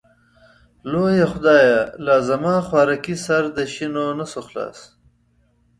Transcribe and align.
لويه 0.91 1.25
خدايه 1.33 1.77
لازما 2.05 2.55
خوارکۍ 2.67 3.15
سر 3.25 3.43
د 3.55 3.57
شينونسو 3.73 4.39
خلاص. 4.47 4.79